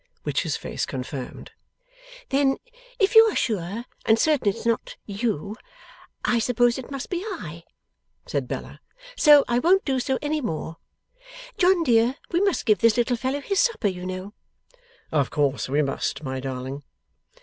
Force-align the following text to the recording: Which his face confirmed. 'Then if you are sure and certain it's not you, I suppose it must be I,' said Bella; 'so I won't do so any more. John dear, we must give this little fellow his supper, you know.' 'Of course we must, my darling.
Which 0.23 0.41
his 0.41 0.57
face 0.57 0.87
confirmed. 0.87 1.51
'Then 2.29 2.57
if 2.97 3.13
you 3.13 3.25
are 3.31 3.35
sure 3.35 3.85
and 4.03 4.17
certain 4.17 4.47
it's 4.49 4.65
not 4.65 4.95
you, 5.05 5.55
I 6.25 6.39
suppose 6.39 6.79
it 6.79 6.89
must 6.89 7.11
be 7.11 7.23
I,' 7.23 7.65
said 8.25 8.47
Bella; 8.47 8.81
'so 9.15 9.45
I 9.47 9.59
won't 9.59 9.85
do 9.85 9.99
so 9.99 10.17
any 10.19 10.41
more. 10.41 10.77
John 11.59 11.83
dear, 11.83 12.15
we 12.31 12.41
must 12.41 12.65
give 12.65 12.79
this 12.79 12.97
little 12.97 13.15
fellow 13.15 13.41
his 13.41 13.59
supper, 13.59 13.89
you 13.89 14.07
know.' 14.07 14.33
'Of 15.11 15.29
course 15.29 15.69
we 15.69 15.83
must, 15.83 16.23
my 16.23 16.39
darling. 16.39 16.81